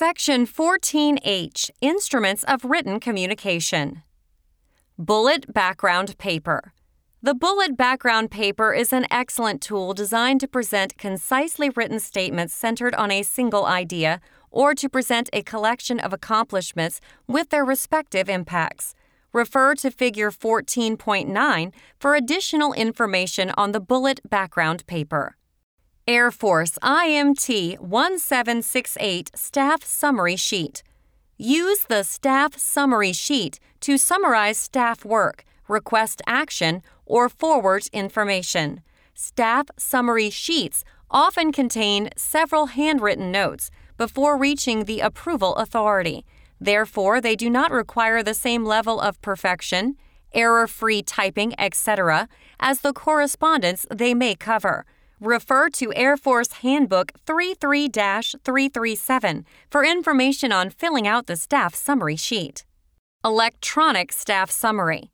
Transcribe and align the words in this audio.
Section 0.00 0.46
14H 0.46 1.68
Instruments 1.82 2.42
of 2.44 2.64
Written 2.64 3.00
Communication. 3.00 4.02
Bullet 4.98 5.52
Background 5.52 6.16
Paper. 6.16 6.72
The 7.22 7.34
bullet 7.34 7.76
background 7.76 8.30
paper 8.30 8.72
is 8.72 8.94
an 8.94 9.04
excellent 9.10 9.60
tool 9.60 9.92
designed 9.92 10.40
to 10.40 10.48
present 10.48 10.96
concisely 10.96 11.68
written 11.68 12.00
statements 12.00 12.54
centered 12.54 12.94
on 12.94 13.10
a 13.10 13.22
single 13.22 13.66
idea 13.66 14.22
or 14.50 14.74
to 14.74 14.88
present 14.88 15.28
a 15.34 15.42
collection 15.42 16.00
of 16.00 16.14
accomplishments 16.14 17.02
with 17.26 17.50
their 17.50 17.66
respective 17.66 18.30
impacts. 18.30 18.94
Refer 19.34 19.74
to 19.74 19.90
Figure 19.90 20.30
14.9 20.30 21.72
for 21.98 22.14
additional 22.14 22.72
information 22.72 23.50
on 23.50 23.72
the 23.72 23.80
bullet 23.80 24.20
background 24.30 24.86
paper. 24.86 25.36
Air 26.10 26.32
Force 26.32 26.76
IMT 26.82 27.78
1768 27.78 29.30
Staff 29.32 29.84
Summary 29.84 30.34
Sheet. 30.34 30.82
Use 31.38 31.84
the 31.84 32.02
Staff 32.02 32.58
Summary 32.58 33.12
Sheet 33.12 33.60
to 33.78 33.96
summarize 33.96 34.58
staff 34.58 35.04
work, 35.04 35.44
request 35.68 36.20
action, 36.26 36.82
or 37.06 37.28
forward 37.28 37.86
information. 37.92 38.80
Staff 39.14 39.66
summary 39.76 40.30
sheets 40.30 40.82
often 41.12 41.52
contain 41.52 42.10
several 42.16 42.66
handwritten 42.66 43.30
notes 43.30 43.70
before 43.96 44.36
reaching 44.36 44.86
the 44.86 44.98
approval 44.98 45.54
authority. 45.54 46.26
Therefore, 46.60 47.20
they 47.20 47.36
do 47.36 47.48
not 47.48 47.70
require 47.70 48.20
the 48.24 48.34
same 48.34 48.64
level 48.64 49.00
of 49.00 49.22
perfection, 49.22 49.94
error 50.34 50.66
free 50.66 51.02
typing, 51.04 51.54
etc., 51.56 52.28
as 52.58 52.80
the 52.80 52.92
correspondence 52.92 53.86
they 53.92 54.12
may 54.12 54.34
cover. 54.34 54.84
Refer 55.20 55.68
to 55.68 55.92
Air 55.94 56.16
Force 56.16 56.52
Handbook 56.62 57.12
33 57.26 57.88
337 57.88 59.44
for 59.70 59.84
information 59.84 60.50
on 60.50 60.70
filling 60.70 61.06
out 61.06 61.26
the 61.26 61.36
staff 61.36 61.74
summary 61.74 62.16
sheet. 62.16 62.64
Electronic 63.22 64.12
Staff 64.12 64.50
Summary 64.50 65.10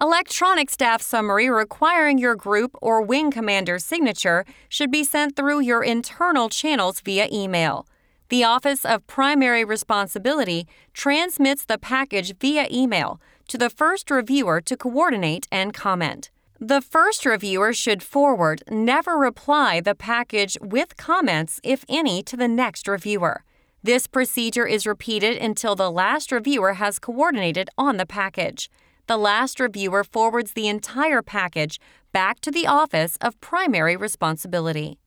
Electronic 0.00 0.70
staff 0.70 1.02
summary 1.02 1.50
requiring 1.50 2.16
your 2.16 2.34
group 2.34 2.74
or 2.80 3.02
wing 3.02 3.30
commander's 3.30 3.84
signature 3.84 4.46
should 4.70 4.90
be 4.90 5.04
sent 5.04 5.36
through 5.36 5.60
your 5.60 5.84
internal 5.84 6.48
channels 6.48 7.02
via 7.02 7.28
email. 7.30 7.86
The 8.30 8.42
Office 8.42 8.86
of 8.86 9.06
Primary 9.06 9.62
Responsibility 9.62 10.66
transmits 10.94 11.66
the 11.66 11.76
package 11.76 12.34
via 12.38 12.66
email 12.72 13.20
to 13.48 13.58
the 13.58 13.68
first 13.68 14.10
reviewer 14.10 14.62
to 14.62 14.74
coordinate 14.74 15.46
and 15.52 15.74
comment. 15.74 16.30
The 16.62 16.82
first 16.82 17.24
reviewer 17.24 17.72
should 17.72 18.02
forward, 18.02 18.62
never 18.70 19.16
reply 19.16 19.80
the 19.80 19.94
package 19.94 20.58
with 20.60 20.98
comments, 20.98 21.58
if 21.64 21.86
any, 21.88 22.22
to 22.24 22.36
the 22.36 22.48
next 22.48 22.86
reviewer. 22.86 23.44
This 23.82 24.06
procedure 24.06 24.66
is 24.66 24.86
repeated 24.86 25.38
until 25.38 25.74
the 25.74 25.90
last 25.90 26.30
reviewer 26.30 26.74
has 26.74 26.98
coordinated 26.98 27.70
on 27.78 27.96
the 27.96 28.04
package. 28.04 28.70
The 29.06 29.16
last 29.16 29.58
reviewer 29.58 30.04
forwards 30.04 30.52
the 30.52 30.68
entire 30.68 31.22
package 31.22 31.80
back 32.12 32.40
to 32.40 32.50
the 32.50 32.66
Office 32.66 33.16
of 33.22 33.40
Primary 33.40 33.96
Responsibility. 33.96 34.98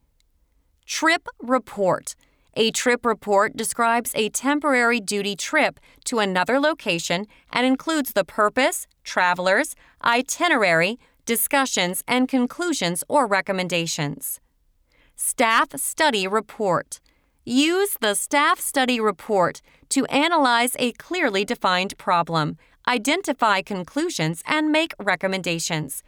Trip 0.87 1.27
Report 1.39 2.15
A 2.55 2.71
trip 2.71 3.05
report 3.05 3.55
describes 3.55 4.11
a 4.15 4.29
temporary 4.29 4.99
duty 4.99 5.35
trip 5.35 5.79
to 6.05 6.17
another 6.17 6.59
location 6.59 7.27
and 7.51 7.67
includes 7.67 8.13
the 8.13 8.25
purpose, 8.25 8.87
travelers, 9.03 9.75
itinerary, 10.03 10.97
discussions, 11.25 12.03
and 12.07 12.27
conclusions 12.27 13.03
or 13.07 13.27
recommendations. 13.27 14.39
Staff 15.15 15.79
Study 15.79 16.27
Report 16.27 16.99
Use 17.45 17.97
the 17.99 18.15
Staff 18.15 18.59
Study 18.59 18.99
Report 18.99 19.61
to 19.89 20.05
analyze 20.05 20.75
a 20.79 20.93
clearly 20.93 21.43
defined 21.43 21.97
problem, 21.97 22.57
identify 22.87 23.61
conclusions, 23.61 24.41
and 24.45 24.71
make 24.71 24.93
recommendations. 24.97 26.03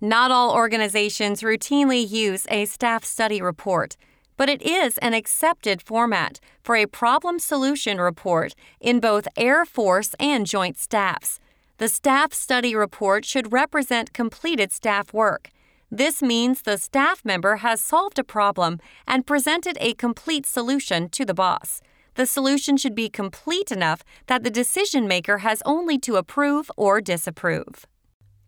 Not 0.00 0.30
all 0.30 0.52
organizations 0.52 1.42
routinely 1.42 2.08
use 2.08 2.46
a 2.50 2.64
Staff 2.64 3.04
Study 3.04 3.40
Report, 3.40 3.96
but 4.36 4.48
it 4.48 4.62
is 4.62 4.98
an 4.98 5.14
accepted 5.14 5.82
format 5.82 6.40
for 6.62 6.74
a 6.74 6.86
problem 6.86 7.38
solution 7.38 8.00
report 8.00 8.54
in 8.80 8.98
both 8.98 9.28
Air 9.36 9.64
Force 9.64 10.14
and 10.18 10.46
Joint 10.46 10.78
Staffs. 10.78 11.38
The 11.80 11.88
staff 11.88 12.34
study 12.34 12.76
report 12.76 13.24
should 13.24 13.54
represent 13.54 14.12
completed 14.12 14.70
staff 14.70 15.14
work. 15.14 15.48
This 15.90 16.20
means 16.20 16.60
the 16.60 16.76
staff 16.76 17.24
member 17.24 17.56
has 17.56 17.80
solved 17.80 18.18
a 18.18 18.22
problem 18.22 18.80
and 19.08 19.26
presented 19.26 19.78
a 19.80 19.94
complete 19.94 20.44
solution 20.44 21.08
to 21.08 21.24
the 21.24 21.32
boss. 21.32 21.80
The 22.16 22.26
solution 22.26 22.76
should 22.76 22.94
be 22.94 23.08
complete 23.08 23.72
enough 23.72 24.04
that 24.26 24.44
the 24.44 24.50
decision 24.50 25.08
maker 25.08 25.38
has 25.38 25.62
only 25.64 25.98
to 26.00 26.16
approve 26.16 26.70
or 26.76 27.00
disapprove. 27.00 27.86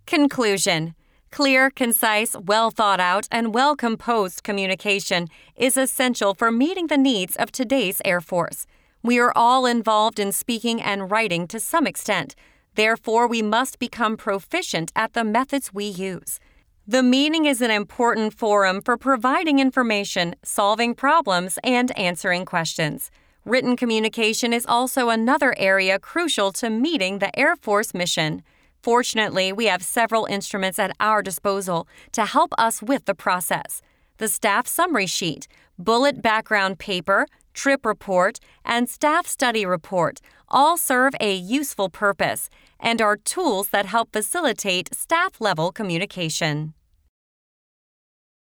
Conclusion 0.05 0.95
Clear, 1.31 1.71
concise, 1.71 2.37
well 2.37 2.71
thought 2.71 3.01
out, 3.01 3.29
and 3.31 3.55
well 3.55 3.75
composed 3.75 4.43
communication 4.43 5.29
is 5.57 5.79
essential 5.79 6.35
for 6.35 6.53
meeting 6.53 6.89
the 6.89 6.99
needs 6.99 7.35
of 7.37 7.51
today's 7.51 8.03
Air 8.05 8.21
Force. 8.21 8.67
We 9.03 9.19
are 9.19 9.33
all 9.35 9.65
involved 9.65 10.19
in 10.19 10.33
speaking 10.33 10.83
and 10.83 11.11
writing 11.11 11.49
to 11.49 11.59
some 11.59 11.87
extent. 11.87 12.37
Therefore, 12.75 13.27
we 13.27 13.43
must 13.43 13.79
become 13.79 14.17
proficient 14.17 14.93
at 14.97 15.13
the 15.13 15.25
methods 15.25 15.75
we 15.75 15.85
use. 15.85 16.41
The 16.87 17.03
meeting 17.03 17.45
is 17.45 17.61
an 17.61 17.71
important 17.71 18.35
forum 18.35 18.81
for 18.81 18.97
providing 18.97 19.59
information, 19.59 20.35
solving 20.43 20.95
problems, 20.95 21.59
and 21.63 21.97
answering 21.97 22.45
questions. 22.45 23.11
Written 23.45 23.77
communication 23.77 24.53
is 24.53 24.67
also 24.67 25.09
another 25.09 25.55
area 25.59 25.99
crucial 25.99 26.53
to 26.53 26.71
meeting 26.71 27.19
the 27.19 27.37
Air 27.39 27.57
Force 27.57 27.93
mission. 27.93 28.43
Fortunately, 28.83 29.53
we 29.53 29.67
have 29.67 29.83
several 29.83 30.27
instruments 30.27 30.79
at 30.79 30.97
our 30.99 31.23
disposal 31.23 31.87
to 32.13 32.25
help 32.25 32.53
us 32.59 32.83
with 32.83 33.05
the 33.05 33.15
process. 33.15 33.83
The 34.19 34.29
staff 34.29 34.67
summary 34.67 35.07
sheet, 35.07 35.47
bullet 35.79 36.23
background 36.23 36.79
paper, 36.79 37.27
trip 37.53 37.87
report, 37.87 38.39
and 38.65 38.89
staff 38.89 39.27
study 39.27 39.65
report 39.67 40.21
all 40.49 40.77
serve 40.77 41.15
a 41.21 41.35
useful 41.35 41.89
purpose 41.89 42.51
and 42.79 43.01
are 43.01 43.17
tools 43.17 43.69
that 43.69 43.87
help 43.87 44.13
facilitate 44.13 44.95
staff 44.95 45.41
level 45.41 45.73
communication. 45.73 46.75